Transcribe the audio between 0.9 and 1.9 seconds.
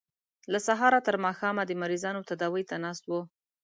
تر ماښامه د